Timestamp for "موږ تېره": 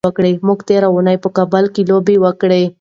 0.47-0.87